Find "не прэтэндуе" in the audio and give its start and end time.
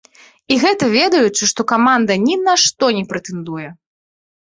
2.99-3.69